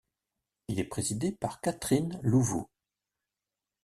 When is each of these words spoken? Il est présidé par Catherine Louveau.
Il 0.67 0.79
est 0.79 0.83
présidé 0.85 1.31
par 1.31 1.61
Catherine 1.61 2.19
Louveau. 2.23 2.67